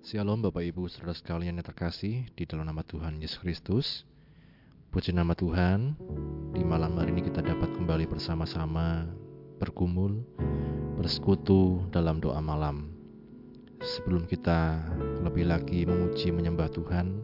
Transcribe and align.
Shalom 0.00 0.40
Bapak 0.40 0.64
Ibu 0.64 0.88
Saudara 0.88 1.12
sekalian 1.12 1.60
yang 1.60 1.68
terkasih 1.68 2.24
di 2.32 2.48
dalam 2.48 2.64
nama 2.64 2.80
Tuhan 2.80 3.20
Yesus 3.20 3.36
Kristus. 3.36 4.08
Puji 4.88 5.12
nama 5.12 5.36
Tuhan, 5.36 5.92
di 6.56 6.64
malam 6.64 6.96
hari 6.96 7.12
ini 7.12 7.28
kita 7.28 7.44
dapat 7.44 7.68
kembali 7.76 8.08
bersama-sama 8.08 9.04
bergumul, 9.60 10.24
bersekutu 10.96 11.84
dalam 11.92 12.16
doa 12.16 12.40
malam. 12.40 12.96
Sebelum 13.76 14.24
kita 14.24 14.80
lebih 15.20 15.44
lagi 15.52 15.84
memuji 15.84 16.32
menyembah 16.32 16.72
Tuhan, 16.72 17.20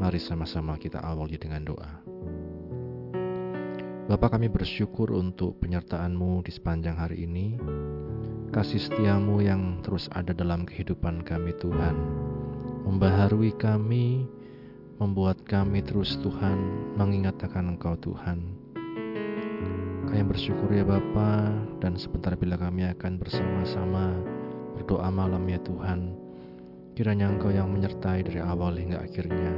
mari 0.00 0.16
sama-sama 0.16 0.80
kita 0.80 0.96
awali 0.96 1.36
dengan 1.36 1.60
doa. 1.60 1.92
Bapak 4.08 4.40
kami 4.40 4.48
bersyukur 4.48 5.12
untuk 5.12 5.60
penyertaan-Mu 5.60 6.40
di 6.40 6.56
sepanjang 6.56 6.96
hari 6.96 7.28
ini, 7.28 7.60
kasih 8.52 8.84
setiamu 8.84 9.40
yang 9.40 9.80
terus 9.80 10.12
ada 10.12 10.36
dalam 10.36 10.68
kehidupan 10.68 11.24
kami 11.24 11.56
Tuhan, 11.56 11.96
membaharui 12.84 13.56
kami, 13.56 14.28
membuat 15.00 15.40
kami 15.48 15.80
terus 15.80 16.20
Tuhan 16.20 16.60
mengingat 17.00 17.40
akan 17.40 17.74
Engkau 17.74 17.96
Tuhan. 17.96 18.44
Kami 20.04 20.22
bersyukur 20.28 20.68
ya 20.68 20.84
Bapa 20.84 21.48
dan 21.80 21.96
sebentar 21.96 22.36
bila 22.36 22.60
kami 22.60 22.84
akan 22.92 23.16
bersama-sama 23.16 24.20
berdoa 24.76 25.08
malam 25.08 25.48
ya 25.48 25.56
Tuhan. 25.64 26.12
Kiranya 26.92 27.32
Engkau 27.32 27.48
yang 27.48 27.72
menyertai 27.72 28.20
dari 28.20 28.44
awal 28.44 28.76
hingga 28.76 29.00
akhirnya. 29.00 29.56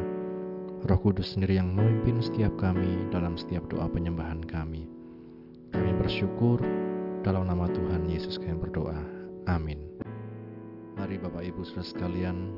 Roh 0.87 1.01
Kudus 1.03 1.35
sendiri 1.35 1.59
yang 1.59 1.75
memimpin 1.75 2.23
setiap 2.23 2.55
kami 2.63 3.11
dalam 3.11 3.35
setiap 3.35 3.67
doa 3.67 3.91
penyembahan 3.91 4.39
kami. 4.47 4.87
Kami 5.75 5.91
bersyukur 5.99 6.63
dalam 7.25 7.49
nama 7.49 7.65
Tuhan 7.73 8.05
Yesus 8.05 8.37
kami 8.37 8.53
berdoa. 8.61 9.01
Amin. 9.49 9.81
Mari 11.01 11.17
Bapak 11.17 11.41
Ibu 11.41 11.65
Saudara 11.65 11.89
sekalian, 11.89 12.53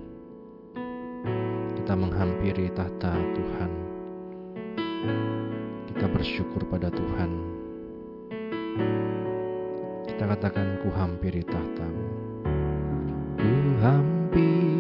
kita 1.79 1.95
menghampiri 1.95 2.75
tahta 2.75 3.15
Tuhan. 3.15 3.71
Kita 5.95 6.07
bersyukur 6.11 6.67
pada 6.67 6.91
Tuhan. 6.91 7.31
Kita 10.11 10.25
katakan 10.35 10.83
ku 10.83 10.91
hampiri 10.91 11.47
tahtamu. 11.47 12.05
Ku 13.39 13.53
hampiri 13.79 14.76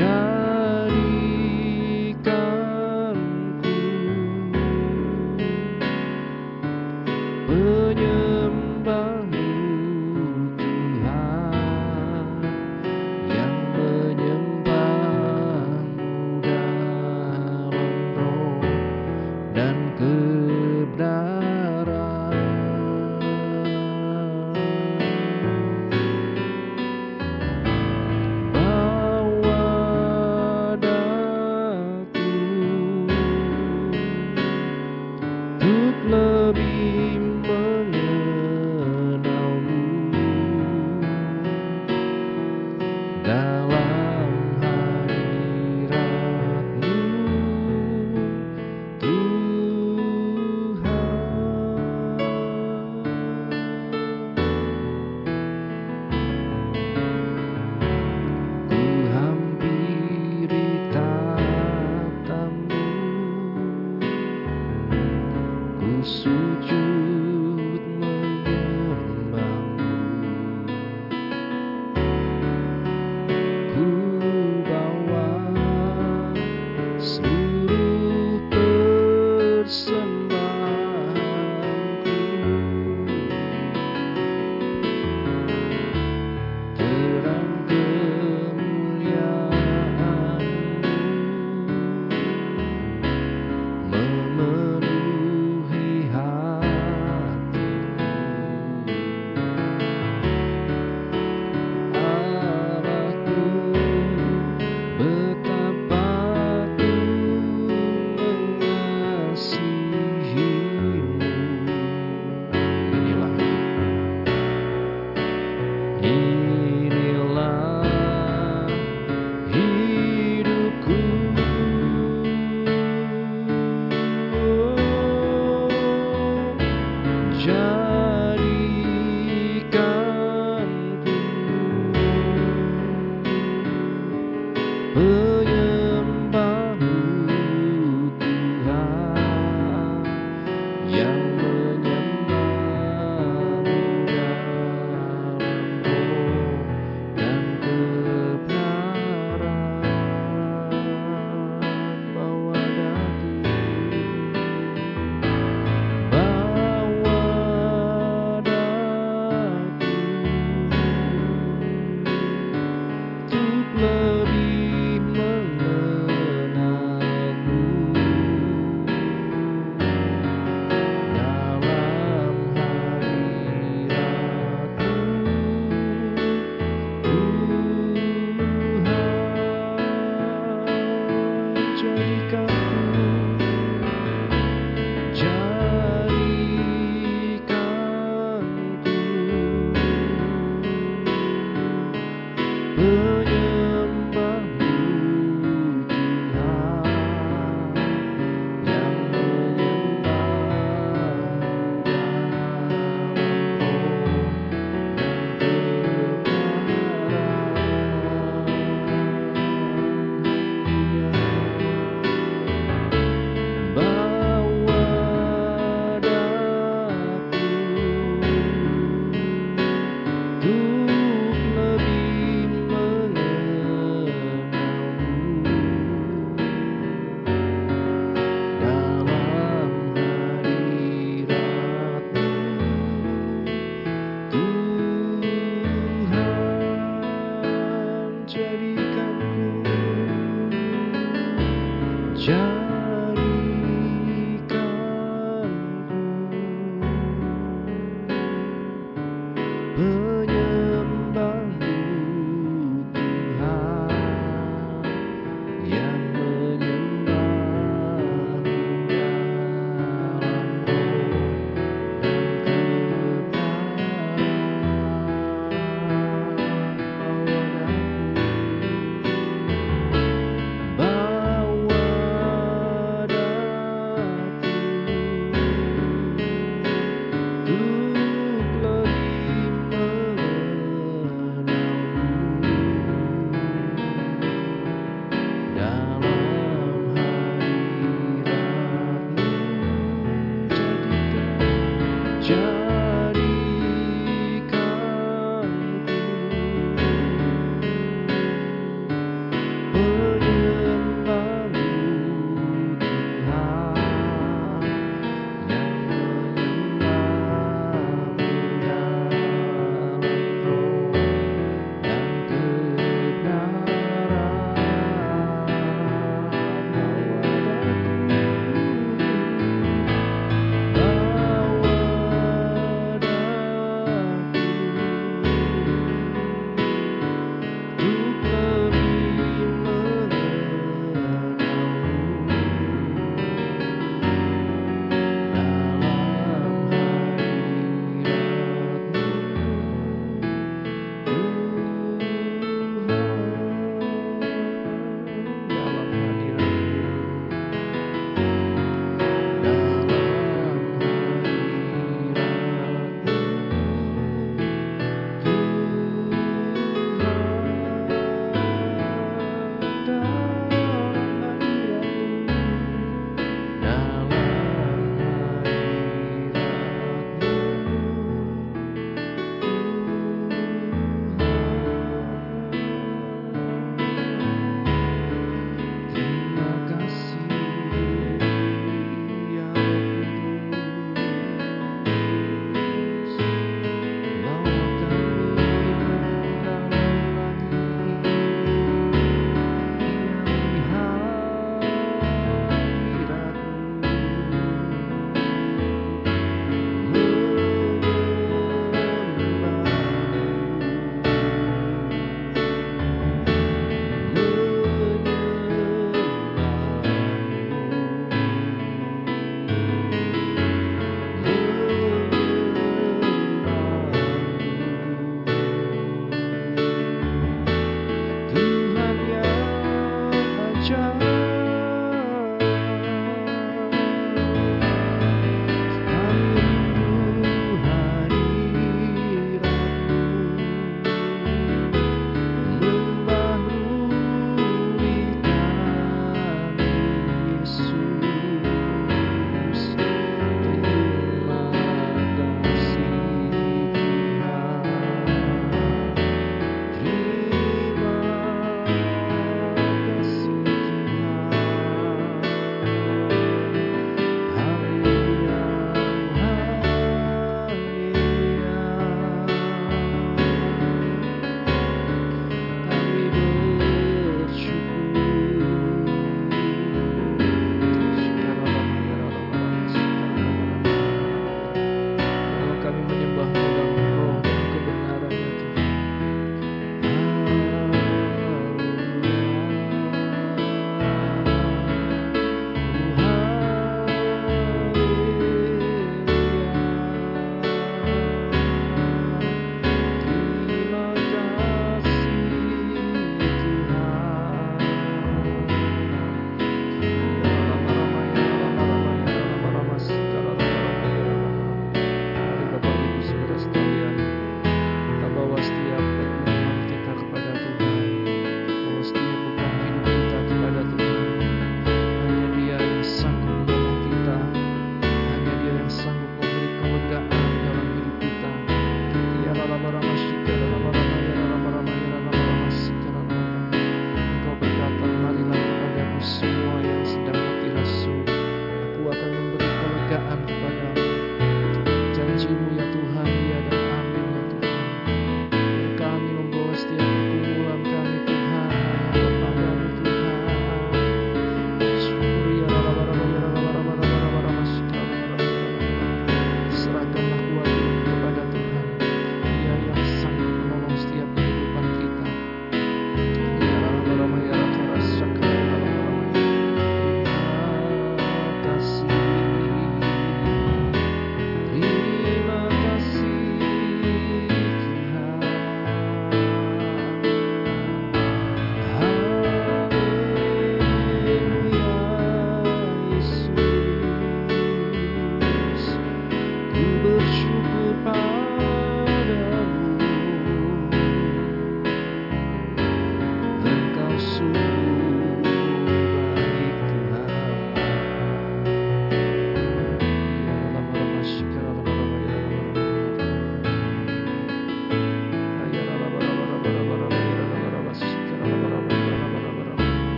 shine. 0.00 0.29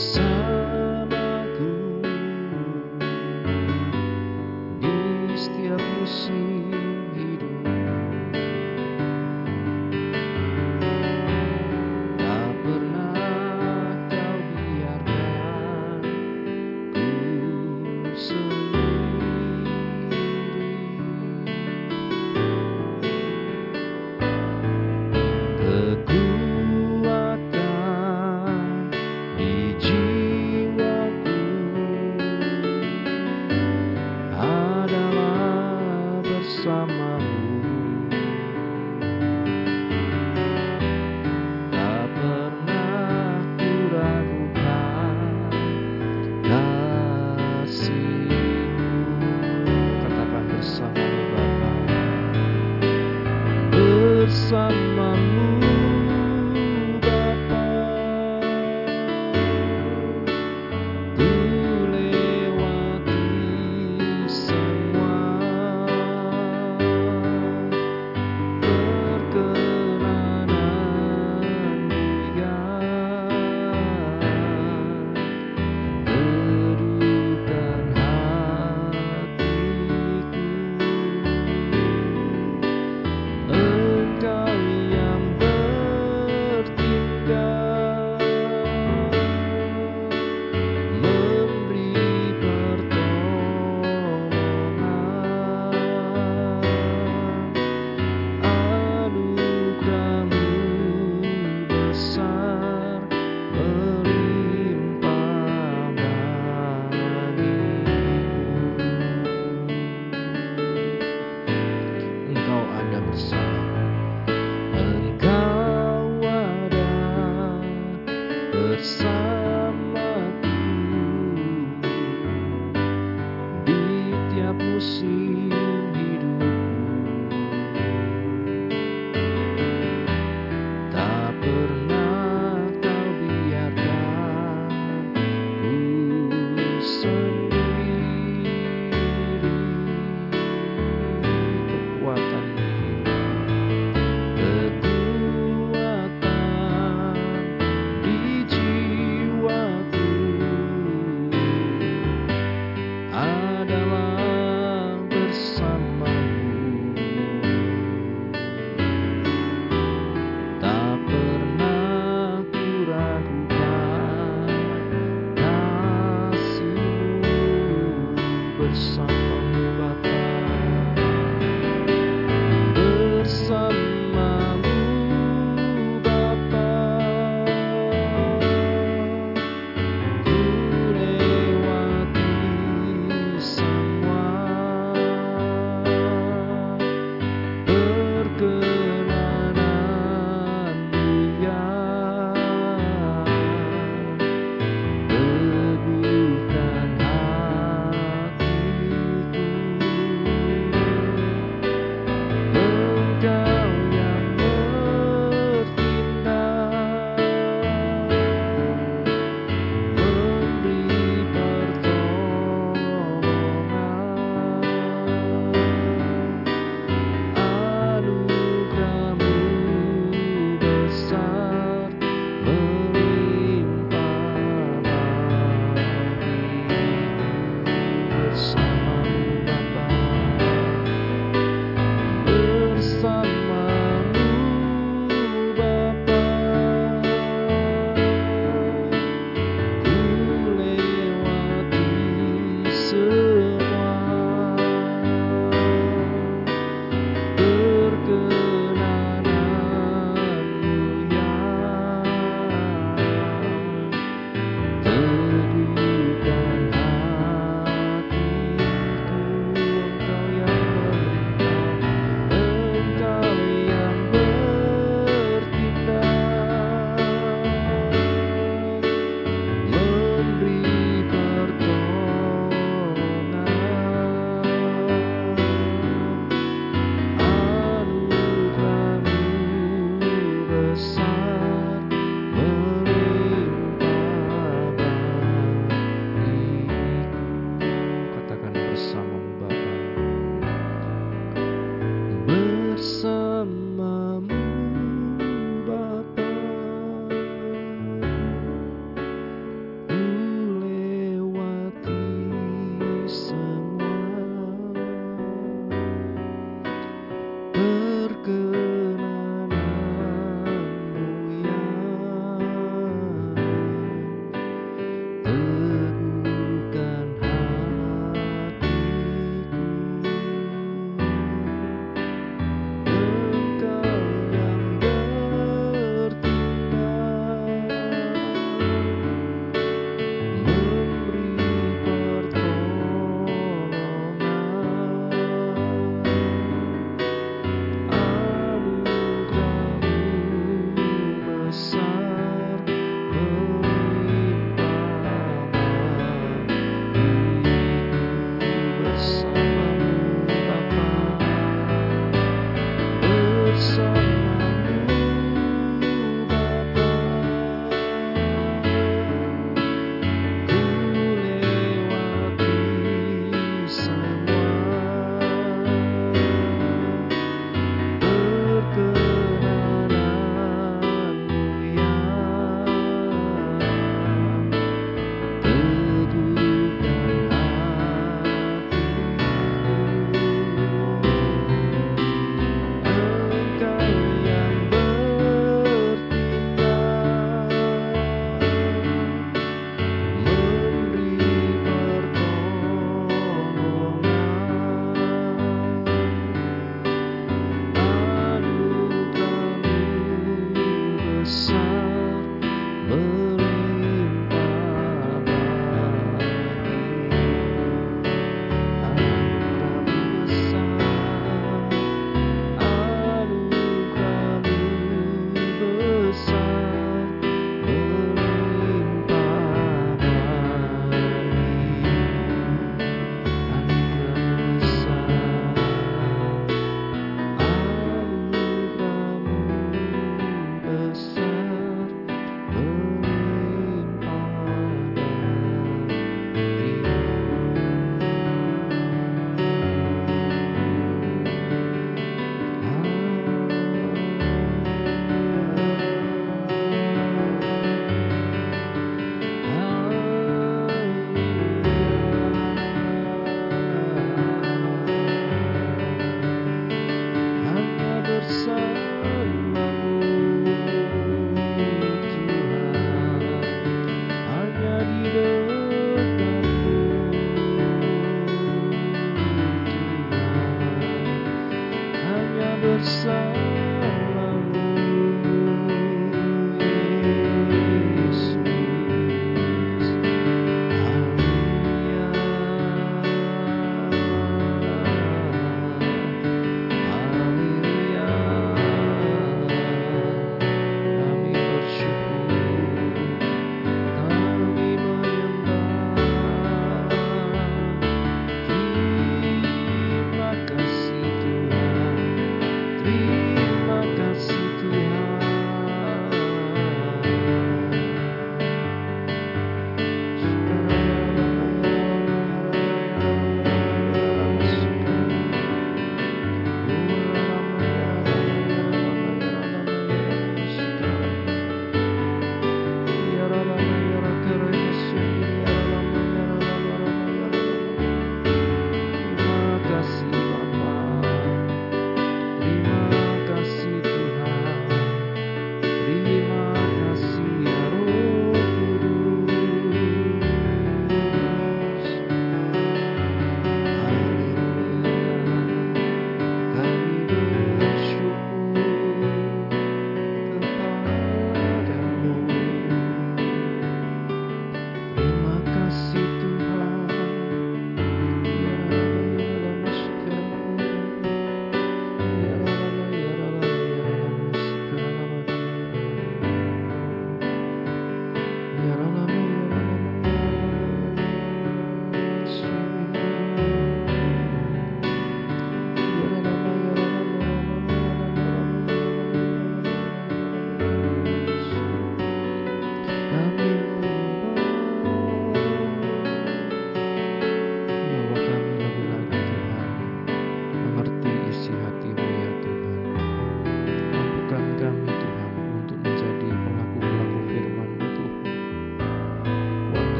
So. 0.00 0.39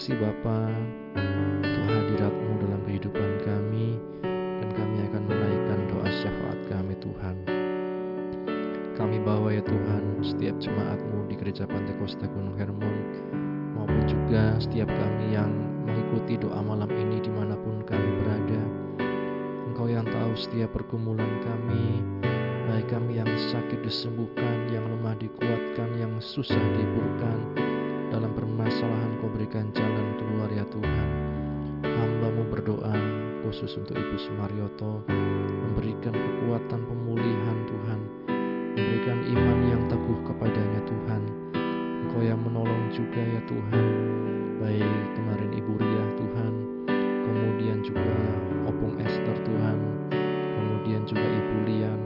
Kasih 0.00 0.16
Bapa 0.16 0.64
untuk 1.60 1.84
hadiratmu 1.92 2.52
dalam 2.64 2.80
kehidupan 2.88 3.30
kami 3.44 4.00
dan 4.24 4.68
kami 4.72 4.96
akan 5.12 5.22
menaikkan 5.28 5.80
doa 5.92 6.08
syafaat 6.24 6.56
kami 6.72 6.96
Tuhan. 7.04 7.36
Kami 8.96 9.20
bawa 9.20 9.52
ya 9.52 9.60
Tuhan 9.60 10.24
setiap 10.24 10.56
jemaatmu 10.56 11.28
di 11.28 11.36
Gereja 11.36 11.68
Pantai 11.68 11.92
Kosta 12.00 12.24
Gunung 12.32 12.56
Hermon 12.56 12.96
maupun 13.76 14.00
juga 14.08 14.56
setiap 14.56 14.88
kami 14.88 15.36
yang 15.36 15.52
mengikuti 15.84 16.40
doa 16.40 16.64
malam 16.64 16.88
ini 16.88 17.20
di 17.20 17.28
mana 17.28 17.52
pun 17.60 17.84
kami 17.84 18.24
berada. 18.24 18.62
Engkau 19.68 19.84
yang 19.84 20.08
tahu 20.08 20.32
setiap 20.32 20.80
pergumulan 20.80 21.44
kami, 21.44 22.00
baik 22.72 22.88
kami 22.88 23.20
yang 23.20 23.28
sakit 23.52 23.84
disembuhkan, 23.84 24.64
yang 24.72 24.88
lemah 24.96 25.20
dikuatkan, 25.20 25.92
yang 26.00 26.16
susah 26.24 26.56
dihiburkan, 26.56 27.68
permasalahan 28.60 29.16
kau 29.24 29.32
berikan 29.32 29.72
jalan 29.72 30.20
keluar 30.20 30.52
ya 30.52 30.68
Tuhan. 30.68 31.08
Hambamu 31.80 32.44
berdoa 32.52 32.92
khusus 33.40 33.72
untuk 33.80 33.96
Ibu 33.96 34.20
Sumaryoto 34.20 35.00
memberikan 35.64 36.12
kekuatan 36.12 36.84
pemulihan 36.84 37.58
Tuhan. 37.64 38.00
Memberikan 38.76 39.18
iman 39.32 39.58
yang 39.64 39.82
teguh 39.88 40.18
kepadanya 40.28 40.80
Tuhan. 40.84 41.22
Engkau 42.04 42.20
yang 42.20 42.36
menolong 42.44 42.92
juga 42.92 43.24
ya 43.24 43.40
Tuhan. 43.48 43.84
Baik 44.60 45.04
kemarin 45.16 45.50
Ibu 45.56 45.72
Ria 45.80 46.04
Tuhan. 46.20 46.52
Kemudian 47.24 47.80
juga 47.80 48.12
Opung 48.68 49.00
Esther 49.00 49.40
Tuhan. 49.40 49.78
Kemudian 50.36 51.08
juga 51.08 51.24
Ibu 51.24 51.56
Lian. 51.64 52.00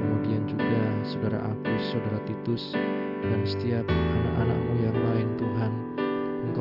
Kemudian 0.00 0.48
juga 0.48 0.80
saudara 1.04 1.52
Agus, 1.52 1.84
saudara 1.92 2.16
Titus. 2.24 2.72
Dan 3.28 3.44
setiap 3.44 3.84
Tuhan 3.84 4.48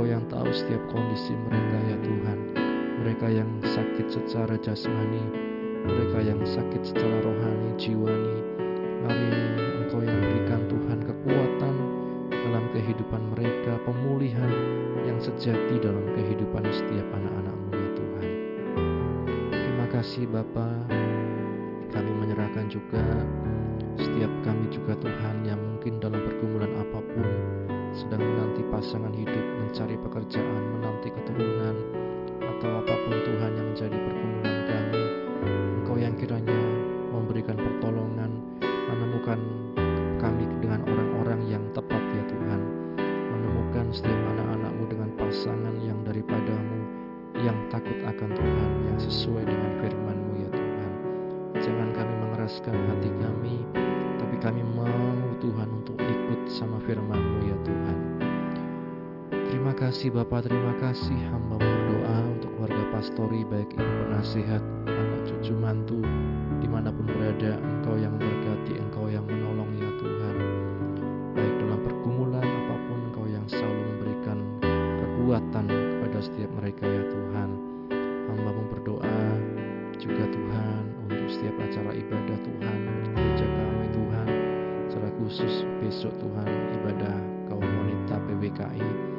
Engkau 0.02 0.18
yang 0.18 0.26
tahu 0.34 0.50
setiap 0.50 0.82
kondisi 0.90 1.38
mereka 1.46 1.78
ya 1.86 1.98
Tuhan. 2.02 2.38
Mereka 3.06 3.28
yang 3.38 3.50
sakit 3.62 4.10
secara 4.10 4.58
jasmani 4.58 5.22
mereka 5.86 6.26
yang 6.26 6.42
sakit 6.42 6.82
secara 6.82 7.22
rohani 7.22 7.70
jiwani. 7.78 8.38
Mari 9.06 9.30
Engkau 9.86 10.02
yang 10.02 10.18
pastori 63.02 63.42
baik 63.50 63.74
ibu 63.74 63.94
penasihat, 64.06 64.62
anak 64.86 65.26
cucu 65.26 65.58
mantu, 65.58 66.06
di 66.62 66.70
mana 66.70 66.94
pun 66.94 67.10
berada, 67.10 67.58
Engkau 67.58 67.98
yang 67.98 68.14
memberkati, 68.14 68.78
Engkau 68.78 69.10
yang 69.10 69.26
menolong 69.26 69.74
ya 69.74 69.90
Tuhan. 69.98 70.36
Baik 71.34 71.54
dalam 71.66 71.82
pergumulan 71.82 72.46
apa 72.46 72.76
pun, 72.86 73.00
Engkau 73.10 73.26
yang 73.26 73.42
selalu 73.50 73.82
memberikan 73.90 74.38
kekuatan 75.02 75.66
kepada 75.66 76.20
setiap 76.22 76.52
mereka 76.62 76.86
ya 76.86 77.04
Tuhan. 77.10 77.50
Hamba 78.30 78.52
berdoa 78.70 79.22
juga 79.98 80.30
Tuhan 80.30 80.82
untuk 81.10 81.26
setiap 81.34 81.58
acara 81.58 81.98
ibadah 81.98 82.38
Tuhan, 82.38 82.80
gereja 83.18 83.46
kami 83.50 83.88
Tuhan, 83.98 84.28
secara 84.94 85.10
khusus 85.18 85.66
besok 85.82 86.14
Tuhan 86.22 86.50
ibadah 86.78 87.18
kaum 87.50 87.66
wanita 87.66 88.22
PWKI. 88.30 89.11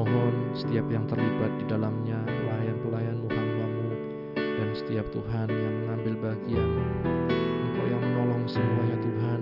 Mohon 0.00 0.56
setiap 0.56 0.88
yang 0.88 1.04
terlibat 1.04 1.60
di 1.60 1.68
dalamnya, 1.68 2.16
pelayan-pelayanmu, 2.24 3.28
hambamu, 3.28 3.88
dan 4.32 4.72
setiap 4.72 5.04
Tuhan 5.12 5.52
yang 5.52 5.74
mengambil 5.84 6.14
bagian, 6.24 6.68
Engkau 7.68 7.84
yang 7.84 8.00
menolong 8.00 8.48
semuanya 8.48 8.96
Tuhan, 8.96 9.40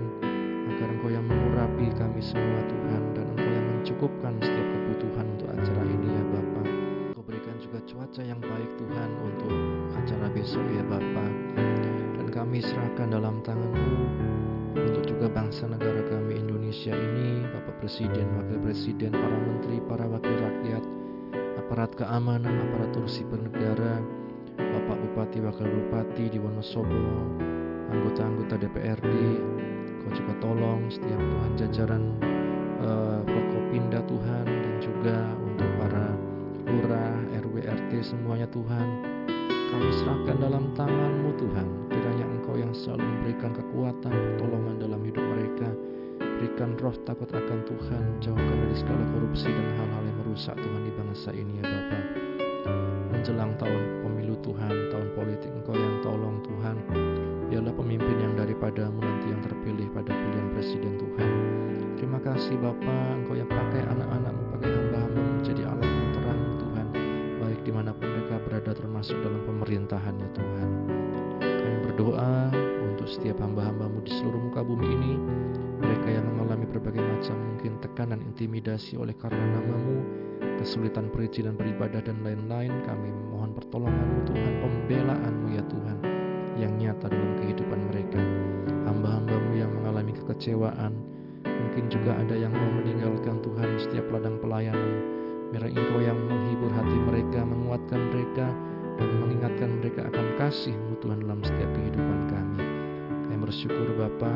agar 0.75 0.87
Engkau 0.91 1.15
yang 1.15 1.23
mengurapi 1.23 1.87
kami 1.95 2.19
semua 2.19 2.59
Tuhan, 2.67 3.03
dan 3.15 3.25
Engkau 3.39 3.47
yang 3.55 3.67
mencukupkan 3.71 4.33
setiap 4.43 4.67
kebutuhan 4.67 5.25
untuk 5.39 5.47
acara 5.47 5.83
ini 5.87 6.07
ya 6.11 6.23
Bapa. 6.27 6.61
Engkau 7.15 7.23
berikan 7.23 7.55
juga 7.63 7.79
cuaca 7.87 8.19
yang 8.19 8.41
baik 8.43 8.71
Tuhan 8.83 9.09
untuk 9.23 9.55
acara 9.95 10.27
besok 10.27 10.65
ya 10.75 10.83
Bapa. 10.91 11.25
Dan 12.19 12.27
kami 12.35 12.59
serahkan 12.59 13.07
dalam 13.07 13.39
tanganmu 13.47 13.95
untuk 14.75 15.03
juga 15.07 15.31
bangsa 15.31 15.65
negara 15.71 16.03
kami 16.07 16.37
Indonesia 16.45 16.93
ini, 16.93 17.41
Bapak 17.49 17.81
Presiden, 17.81 18.27
Wakil 18.37 18.59
Presiden, 18.61 19.11
para 19.17 19.37
menteri, 19.41 19.81
para 19.89 20.05
wakil 20.05 20.28
aparat 21.79 21.95
keamanan, 21.95 22.59
aparatur 22.59 23.07
sipil 23.07 23.39
negara, 23.39 24.03
Bapak 24.59 24.99
Bupati, 24.99 25.39
Wakil 25.39 25.63
Bupati 25.63 26.27
di 26.27 26.35
Wonosobo, 26.35 27.07
anggota-anggota 27.87 28.59
DPRD, 28.59 29.15
Kau 30.03 30.11
juga 30.11 30.33
tolong 30.43 30.91
setiap 30.91 31.15
Tuhan 31.15 31.51
jajaran 31.55 32.03
uh, 32.83 33.23
Forkopinda 33.23 34.03
Tuhan 34.11 34.43
dan 34.43 34.75
juga 34.83 35.23
untuk 35.39 35.71
para 35.79 36.05
lurah, 36.67 37.15
RW, 37.47 37.63
RT 37.63 37.91
semuanya 38.03 38.51
Tuhan. 38.51 38.87
Kami 39.71 39.89
serahkan 40.03 40.35
dalam 40.35 40.75
tanganmu 40.75 41.31
Tuhan. 41.39 41.67
Kiranya 41.95 42.27
Engkau 42.27 42.59
yang 42.59 42.75
selalu 42.75 43.07
memberikan 43.07 43.55
kekuatan, 43.55 44.11
pertolongan 44.11 44.83
dalam 44.83 44.99
hidup 45.07 45.23
mereka. 45.23 45.71
Berikan 46.39 46.71
roh 46.79 46.95
takut 47.03 47.27
akan 47.35 47.67
Tuhan, 47.67 48.23
jauhkan 48.23 48.55
dari 48.63 48.71
segala 48.71 49.03
korupsi 49.11 49.51
dan 49.51 49.75
hal-hal 49.75 50.03
yang 50.07 50.17
merusak 50.23 50.55
Tuhan 50.55 50.87
di 50.87 50.91
bangsa 50.95 51.35
ini 51.35 51.59
ya 51.59 51.67
Bapa. 51.67 51.99
Menjelang 53.11 53.59
tahun 53.59 54.07
pemilu 54.07 54.39
Tuhan, 54.39 54.71
tahun 54.87 55.07
politik 55.19 55.51
Engkau 55.51 55.75
yang 55.75 55.99
tolong 55.99 56.39
Tuhan. 56.47 56.75
Biarlah 57.51 57.75
pemimpin 57.75 58.15
yang 58.23 58.39
daripadamu 58.39 59.03
nanti 59.03 59.35
yang 59.35 59.43
terpilih 59.43 59.91
pada 59.91 60.15
pilihan 60.15 60.47
Presiden 60.55 60.93
Tuhan. 60.95 61.31
Terima 61.99 62.23
kasih 62.23 62.55
Bapa, 62.55 62.95
Engkau 63.19 63.35
yang 63.35 63.51
pakai 63.51 63.83
anak-anakmu, 63.83 64.43
pakai 64.55 64.69
hamba-hamba 64.71 65.21
menjadi 65.43 65.63
alat 65.67 65.91
terang 66.15 66.41
Tuhan. 66.55 66.87
Baik 67.43 67.59
di 67.67 67.71
mana 67.75 67.91
pun 67.91 68.07
mereka 68.07 68.39
berada 68.47 68.71
termasuk 68.71 69.19
dalam 69.19 69.43
pemerintahannya 69.43 70.28
tekanan 78.39 78.55
intimidasi 78.55 78.95
oleh 78.95 79.11
karena 79.19 79.59
namamu, 79.59 79.99
kesulitan 80.63 81.11
perizinan 81.11 81.59
beribadah 81.59 81.99
dan 81.99 82.23
lain-lain. 82.23 82.71
Kami 82.87 83.11
mohon 83.35 83.51
pertolonganmu 83.51 84.31
Tuhan, 84.31 84.53
pembelaanmu 84.63 85.47
ya 85.51 85.63
Tuhan 85.67 85.97
yang 86.55 86.71
nyata 86.79 87.11
dalam 87.11 87.35
kehidupan 87.43 87.79
mereka. 87.91 88.23
Hamba-hambamu 88.87 89.59
yang 89.59 89.71
mengalami 89.75 90.15
kekecewaan, 90.15 90.95
mungkin 91.43 91.91
juga 91.91 92.15
ada 92.15 92.35
yang 92.39 92.55
mau 92.55 92.71
meninggalkan 92.79 93.43
Tuhan 93.43 93.69
setiap 93.83 94.07
ladang 94.07 94.39
pelayanan. 94.39 95.19
Biar 95.51 95.67
Engkau 95.67 95.99
yang 95.99 96.19
menghibur 96.23 96.71
hati 96.71 96.97
mereka, 97.11 97.43
menguatkan 97.43 98.01
mereka, 98.15 98.47
dan 98.95 99.09
mengingatkan 99.19 99.69
mereka 99.83 100.01
akan 100.07 100.25
kasih-Mu 100.39 100.95
Tuhan 101.03 101.19
dalam 101.27 101.43
setiap 101.43 101.71
kehidupan 101.75 102.19
kami. 102.31 102.63
Kami 103.27 103.35
bersyukur 103.41 103.87
Bapa, 103.99 104.31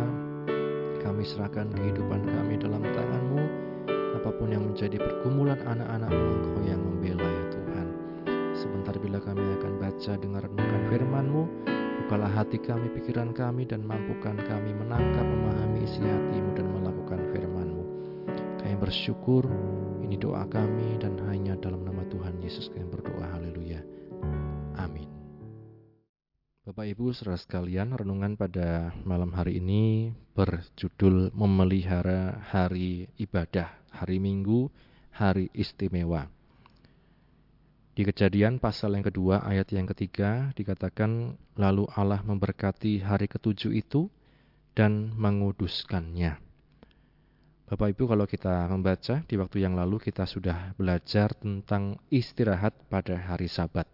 kami 1.04 1.24
serahkan 1.24 1.72
kehidupan 1.76 2.26
kami 2.26 2.56
dalam 2.58 2.82
tangan-Mu, 2.82 3.73
apa 4.14 4.30
pun 4.30 4.54
yang 4.54 4.64
menjadi 4.70 5.02
pergumulan 5.02 5.58
anak-anak-Mu, 5.66 6.30
Engkau 6.40 6.62
yang 6.64 6.82
membela 6.82 7.26
ya 7.26 7.46
Tuhan. 7.50 7.88
Sebentar 8.54 8.96
bila 9.02 9.18
kami 9.18 9.42
akan 9.42 9.74
baca 9.82 10.12
dengar 10.22 10.42
renungkan 10.46 10.82
firman-Mu, 10.94 11.44
bukalah 12.06 12.32
hati 12.32 12.62
kami, 12.62 12.94
pikiran 12.94 13.34
kami, 13.34 13.66
dan 13.66 13.82
mampukan 13.82 14.38
kami 14.38 14.72
menangkap, 14.78 15.26
memahami 15.26 15.84
isi 15.84 16.06
hatimu 16.06 16.50
dan 16.54 16.68
melakukan 16.70 17.20
firman-Mu. 17.34 17.84
Kami 18.62 18.76
bersyukur, 18.78 19.50
ini 20.06 20.16
doa 20.16 20.46
kami 20.46 21.02
dan 21.02 21.18
hanya 21.28 21.58
dalam 21.58 21.82
nama 21.82 22.06
Tuhan 22.08 22.38
Yesus 22.40 22.70
kami 22.70 22.86
berdoa, 22.88 23.34
haleluya. 23.34 23.82
Amin. 24.78 25.10
Bapak 26.64 26.88
Ibu 26.96 27.12
saudara 27.12 27.36
sekalian, 27.36 27.92
renungan 27.92 28.40
pada 28.40 28.96
malam 29.04 29.36
hari 29.36 29.60
ini 29.60 30.16
berjudul 30.32 31.36
memelihara 31.36 32.40
hari 32.40 33.12
ibadah, 33.20 33.83
hari 34.04 34.20
Minggu, 34.20 34.68
hari 35.16 35.48
istimewa. 35.56 36.28
Di 37.94 38.04
kejadian 38.04 38.60
pasal 38.60 38.98
yang 38.98 39.06
kedua 39.06 39.46
ayat 39.46 39.72
yang 39.72 39.88
ketiga 39.88 40.52
dikatakan 40.58 41.40
lalu 41.56 41.88
Allah 41.94 42.20
memberkati 42.26 43.06
hari 43.06 43.32
ketujuh 43.32 43.72
itu 43.72 44.10
dan 44.74 45.14
menguduskannya. 45.14 46.42
Bapak 47.70 47.94
Ibu 47.94 48.04
kalau 48.10 48.26
kita 48.26 48.66
membaca 48.70 49.22
di 49.24 49.36
waktu 49.38 49.62
yang 49.62 49.78
lalu 49.78 50.02
kita 50.02 50.26
sudah 50.26 50.74
belajar 50.74 51.38
tentang 51.38 52.02
istirahat 52.10 52.74
pada 52.90 53.14
hari 53.14 53.46
sabat. 53.46 53.86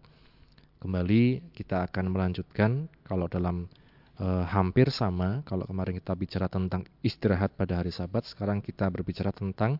Kembali 0.80 1.52
kita 1.52 1.84
akan 1.84 2.08
melanjutkan 2.08 2.88
kalau 3.04 3.28
dalam 3.28 3.68
e, 4.16 4.26
hampir 4.48 4.88
sama 4.88 5.44
kalau 5.44 5.68
kemarin 5.68 6.00
kita 6.00 6.16
bicara 6.16 6.48
tentang 6.48 6.88
istirahat 7.04 7.52
pada 7.52 7.84
hari 7.84 7.92
sabat, 7.92 8.24
sekarang 8.24 8.64
kita 8.64 8.88
berbicara 8.88 9.28
tentang 9.28 9.76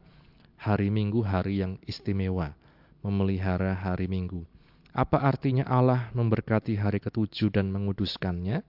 hari 0.60 0.92
Minggu, 0.92 1.24
hari 1.24 1.64
yang 1.64 1.80
istimewa 1.88 2.52
memelihara 3.00 3.72
hari 3.72 4.04
Minggu. 4.12 4.44
Apa 4.92 5.24
artinya 5.24 5.64
Allah 5.64 6.12
memberkati 6.12 6.76
hari 6.76 7.00
ketujuh 7.00 7.48
dan 7.48 7.72
menguduskannya? 7.72 8.60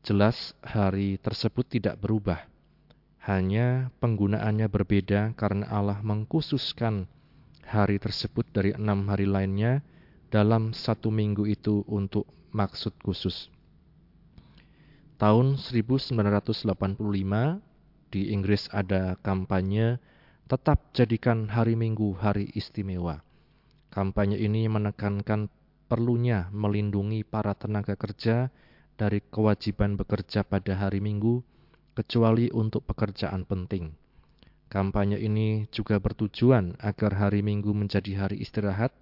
Jelas 0.00 0.56
hari 0.64 1.20
tersebut 1.20 1.68
tidak 1.68 2.00
berubah. 2.00 2.48
Hanya 3.22 3.92
penggunaannya 4.00 4.66
berbeda 4.72 5.36
karena 5.36 5.68
Allah 5.68 6.00
mengkhususkan 6.00 7.06
hari 7.62 8.00
tersebut 8.00 8.48
dari 8.50 8.74
enam 8.74 9.06
hari 9.06 9.28
lainnya 9.28 9.84
dalam 10.32 10.72
satu 10.72 11.12
minggu 11.12 11.44
itu 11.46 11.84
untuk 11.86 12.24
maksud 12.56 12.96
khusus. 13.04 13.52
Tahun 15.20 15.60
1985 15.60 16.66
di 18.10 18.34
Inggris 18.34 18.66
ada 18.74 19.14
kampanye 19.22 20.02
tetap 20.52 20.92
jadikan 20.92 21.48
hari 21.48 21.80
Minggu 21.80 22.12
hari 22.20 22.52
istimewa. 22.52 23.24
Kampanye 23.88 24.36
ini 24.36 24.68
menekankan 24.68 25.48
perlunya 25.88 26.52
melindungi 26.52 27.24
para 27.24 27.56
tenaga 27.56 27.96
kerja 27.96 28.52
dari 29.00 29.24
kewajiban 29.32 29.96
bekerja 29.96 30.44
pada 30.44 30.76
hari 30.76 31.00
Minggu, 31.00 31.40
kecuali 31.96 32.52
untuk 32.52 32.84
pekerjaan 32.84 33.48
penting. 33.48 33.96
Kampanye 34.68 35.24
ini 35.24 35.72
juga 35.72 35.96
bertujuan 35.96 36.76
agar 36.84 37.16
hari 37.16 37.40
Minggu 37.40 37.72
menjadi 37.72 38.28
hari 38.28 38.44
istirahat 38.44 38.92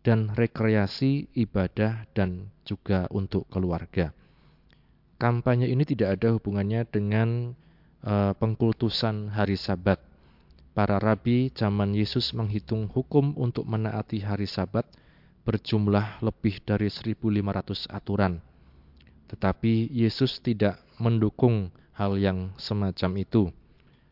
dan 0.00 0.32
rekreasi, 0.32 1.28
ibadah, 1.36 2.08
dan 2.16 2.48
juga 2.64 3.04
untuk 3.12 3.44
keluarga. 3.52 4.16
Kampanye 5.20 5.68
ini 5.68 5.84
tidak 5.84 6.16
ada 6.16 6.32
hubungannya 6.40 6.88
dengan 6.88 7.52
uh, 8.00 8.32
pengkultusan 8.32 9.36
hari 9.36 9.60
Sabat 9.60 10.05
Para 10.76 11.00
rabi 11.00 11.48
zaman 11.56 11.96
Yesus 11.96 12.36
menghitung 12.36 12.84
hukum 12.92 13.32
untuk 13.40 13.64
menaati 13.64 14.20
hari 14.20 14.44
Sabat 14.44 14.84
berjumlah 15.48 16.20
lebih 16.20 16.60
dari 16.68 16.92
1500 16.92 17.88
aturan. 17.88 18.44
Tetapi 19.32 19.88
Yesus 19.88 20.36
tidak 20.44 20.76
mendukung 21.00 21.72
hal 21.96 22.20
yang 22.20 22.52
semacam 22.60 23.10
itu. 23.16 23.48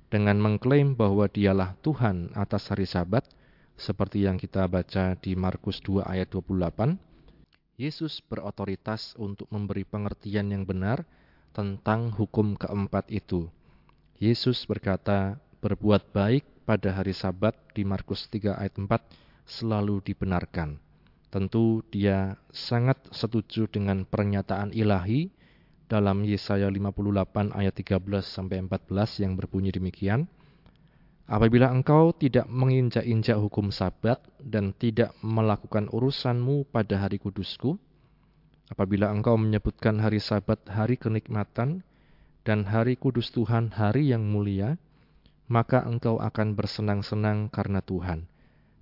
Dengan 0.09 0.41
mengklaim 0.41 0.97
bahwa 0.97 1.29
dialah 1.29 1.77
Tuhan 1.85 2.33
atas 2.33 2.73
hari 2.73 2.89
Sabat, 2.89 3.29
seperti 3.77 4.25
yang 4.25 4.41
kita 4.41 4.65
baca 4.65 5.21
di 5.21 5.37
Markus 5.37 5.85
2 5.85 6.01
ayat 6.01 6.33
28, 6.33 6.97
Yesus 7.77 8.25
berotoritas 8.25 9.13
untuk 9.21 9.53
memberi 9.53 9.85
pengertian 9.85 10.49
yang 10.49 10.65
benar 10.65 11.05
tentang 11.53 12.09
hukum 12.09 12.57
keempat 12.57 13.13
itu. 13.13 13.53
Yesus 14.17 14.65
berkata, 14.65 15.37
berbuat 15.65 16.13
baik 16.13 16.54
pada 16.65 16.97
hari 16.97 17.13
sabat 17.13 17.53
di 17.77 17.85
Markus 17.85 18.27
3 18.33 18.57
ayat 18.57 18.75
4 18.81 18.89
selalu 19.45 20.01
dibenarkan. 20.01 20.81
Tentu 21.29 21.85
dia 21.93 22.41
sangat 22.49 22.97
setuju 23.13 23.69
dengan 23.69 24.09
pernyataan 24.09 24.73
ilahi 24.73 25.29
dalam 25.85 26.25
Yesaya 26.25 26.73
58 26.73 27.53
ayat 27.53 27.75
13 27.77 28.01
sampai 28.25 28.65
14 28.65 29.23
yang 29.23 29.37
berbunyi 29.37 29.71
demikian. 29.71 30.25
Apabila 31.25 31.73
engkau 31.73 32.13
tidak 32.13 32.45
menginjak-injak 32.49 33.41
hukum 33.41 33.73
sabat 33.73 34.21
dan 34.41 34.77
tidak 34.77 35.17
melakukan 35.25 35.89
urusanmu 35.89 36.69
pada 36.69 37.01
hari 37.01 37.17
kudusku, 37.17 37.81
apabila 38.69 39.09
engkau 39.09 39.37
menyebutkan 39.41 40.01
hari 40.01 40.21
sabat 40.21 40.61
hari 40.69 41.01
kenikmatan 41.01 41.81
dan 42.45 42.69
hari 42.69 43.01
kudus 43.01 43.33
Tuhan 43.33 43.73
hari 43.73 44.13
yang 44.13 44.29
mulia, 44.29 44.77
maka 45.49 45.85
engkau 45.85 46.17
akan 46.21 46.57
bersenang-senang 46.57 47.53
karena 47.53 47.85
Tuhan. 47.85 48.29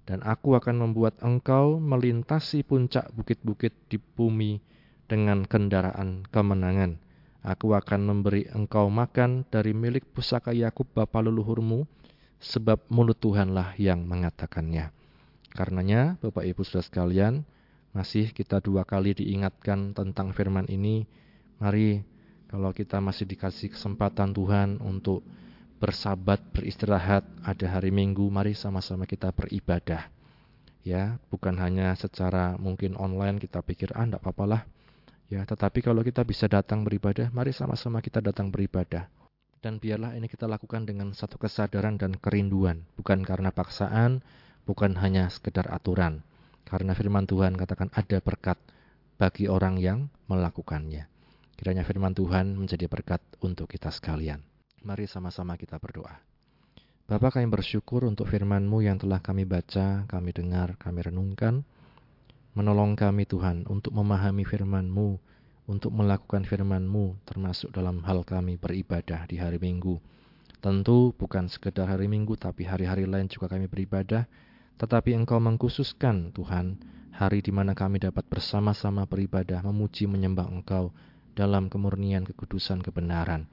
Dan 0.02 0.22
aku 0.26 0.58
akan 0.58 0.82
membuat 0.82 1.18
engkau 1.22 1.78
melintasi 1.78 2.66
puncak 2.66 3.10
bukit-bukit 3.14 3.70
di 3.86 4.02
bumi 4.02 4.58
dengan 5.06 5.46
kendaraan 5.46 6.26
kemenangan. 6.26 6.98
Aku 7.42 7.74
akan 7.74 8.06
memberi 8.06 8.46
engkau 8.50 8.86
makan 8.90 9.46
dari 9.50 9.74
milik 9.74 10.06
pusaka 10.14 10.54
Yakub 10.54 10.90
bapa 10.94 11.22
leluhurmu, 11.22 11.86
sebab 12.42 12.82
mulut 12.90 13.18
Tuhanlah 13.18 13.78
yang 13.78 14.02
mengatakannya. 14.06 14.90
Karenanya, 15.54 16.18
Bapak 16.18 16.42
Ibu 16.42 16.66
Saudara 16.66 16.86
sekalian, 16.86 17.34
masih 17.94 18.32
kita 18.34 18.58
dua 18.58 18.82
kali 18.82 19.14
diingatkan 19.14 19.94
tentang 19.94 20.34
firman 20.34 20.66
ini. 20.66 21.06
Mari 21.62 22.02
kalau 22.50 22.72
kita 22.74 22.98
masih 22.98 23.28
dikasih 23.28 23.70
kesempatan 23.76 24.32
Tuhan 24.32 24.80
untuk 24.80 25.22
bersabat, 25.82 26.38
beristirahat, 26.54 27.26
ada 27.42 27.66
hari 27.66 27.90
Minggu, 27.90 28.30
mari 28.30 28.54
sama-sama 28.54 29.02
kita 29.02 29.34
beribadah. 29.34 30.06
Ya, 30.86 31.18
bukan 31.26 31.58
hanya 31.58 31.90
secara 31.98 32.54
mungkin 32.54 32.94
online 32.94 33.42
kita 33.42 33.58
pikir 33.66 33.90
ah 33.98 34.06
enggak 34.06 34.22
apa-apalah. 34.22 34.62
Ya, 35.26 35.42
tetapi 35.42 35.82
kalau 35.82 36.06
kita 36.06 36.22
bisa 36.22 36.46
datang 36.46 36.86
beribadah, 36.86 37.34
mari 37.34 37.50
sama-sama 37.50 37.98
kita 37.98 38.22
datang 38.22 38.54
beribadah 38.54 39.10
dan 39.62 39.78
biarlah 39.78 40.18
ini 40.18 40.26
kita 40.26 40.50
lakukan 40.50 40.82
dengan 40.82 41.14
satu 41.14 41.38
kesadaran 41.38 41.94
dan 41.94 42.18
kerinduan, 42.18 42.82
bukan 42.98 43.22
karena 43.22 43.54
paksaan, 43.54 44.20
bukan 44.66 44.98
hanya 44.98 45.30
sekedar 45.30 45.70
aturan. 45.70 46.26
Karena 46.66 46.98
firman 46.98 47.30
Tuhan 47.30 47.54
katakan 47.54 47.94
ada 47.94 48.18
berkat 48.18 48.58
bagi 49.22 49.46
orang 49.46 49.78
yang 49.78 50.10
melakukannya. 50.26 51.06
Kiranya 51.54 51.86
firman 51.86 52.10
Tuhan 52.10 52.58
menjadi 52.58 52.90
berkat 52.90 53.22
untuk 53.38 53.70
kita 53.70 53.94
sekalian. 53.94 54.51
Mari 54.82 55.06
sama-sama 55.06 55.54
kita 55.54 55.78
berdoa. 55.78 56.18
Bapa 57.06 57.30
kami 57.30 57.46
bersyukur 57.46 58.02
untuk 58.02 58.26
firman-Mu 58.26 58.82
yang 58.82 58.98
telah 58.98 59.22
kami 59.22 59.46
baca, 59.46 60.10
kami 60.10 60.34
dengar, 60.34 60.74
kami 60.74 61.06
renungkan. 61.06 61.62
Menolong 62.58 62.98
kami 62.98 63.22
Tuhan 63.22 63.62
untuk 63.70 63.94
memahami 63.94 64.42
firman-Mu, 64.42 65.22
untuk 65.70 65.94
melakukan 65.94 66.42
firman-Mu 66.42 67.22
termasuk 67.22 67.70
dalam 67.70 68.02
hal 68.02 68.26
kami 68.26 68.58
beribadah 68.58 69.22
di 69.30 69.38
hari 69.38 69.62
Minggu. 69.62 70.02
Tentu 70.58 71.14
bukan 71.14 71.46
sekedar 71.46 71.86
hari 71.86 72.10
Minggu 72.10 72.34
tapi 72.34 72.66
hari-hari 72.66 73.06
lain 73.06 73.30
juga 73.30 73.46
kami 73.46 73.70
beribadah, 73.70 74.26
tetapi 74.82 75.14
Engkau 75.14 75.38
mengkhususkan 75.38 76.34
Tuhan 76.34 76.82
hari 77.14 77.38
di 77.38 77.54
mana 77.54 77.78
kami 77.78 78.02
dapat 78.02 78.26
bersama-sama 78.26 79.06
beribadah, 79.06 79.62
memuji, 79.62 80.10
menyembah 80.10 80.50
Engkau 80.50 80.90
dalam 81.38 81.70
kemurnian, 81.70 82.26
kekudusan, 82.26 82.82
kebenaran. 82.82 83.46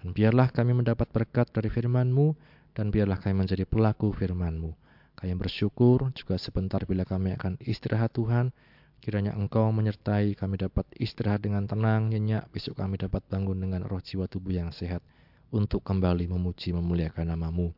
Dan 0.00 0.16
biarlah 0.16 0.48
kami 0.48 0.72
mendapat 0.72 1.08
berkat 1.12 1.52
dari 1.52 1.68
firman-Mu, 1.68 2.34
dan 2.72 2.88
biarlah 2.88 3.20
kami 3.20 3.44
menjadi 3.44 3.68
pelaku 3.68 4.12
firman-Mu. 4.16 4.72
Kami 5.14 5.32
bersyukur 5.36 6.08
juga 6.16 6.40
sebentar 6.40 6.80
bila 6.88 7.04
kami 7.04 7.36
akan 7.36 7.60
istirahat 7.60 8.16
Tuhan, 8.16 8.56
Kiranya 9.00 9.32
Engkau 9.32 9.72
menyertai 9.72 10.36
kami 10.36 10.60
dapat 10.60 10.84
istirahat 10.92 11.40
dengan 11.40 11.64
tenang, 11.64 12.12
nyenyak, 12.12 12.52
besok 12.52 12.84
kami 12.84 13.00
dapat 13.00 13.24
bangun 13.32 13.56
dengan 13.56 13.80
roh 13.88 13.96
jiwa 13.96 14.28
tubuh 14.28 14.52
yang 14.52 14.76
sehat 14.76 15.00
untuk 15.48 15.80
kembali 15.80 16.28
memuji 16.28 16.76
memuliakan 16.76 17.32
namamu. 17.32 17.72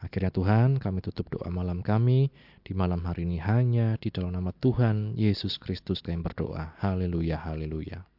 Akhirnya 0.00 0.32
Tuhan, 0.32 0.80
kami 0.80 1.04
tutup 1.04 1.28
doa 1.28 1.52
malam 1.52 1.84
kami 1.84 2.32
di 2.64 2.72
malam 2.72 3.04
hari 3.04 3.28
ini 3.28 3.36
hanya 3.44 4.00
di 4.00 4.08
dalam 4.08 4.32
nama 4.32 4.50
Tuhan 4.50 5.12
Yesus 5.12 5.60
Kristus 5.60 6.00
kami 6.00 6.24
berdoa. 6.24 6.72
Haleluya, 6.80 7.36
haleluya. 7.36 8.11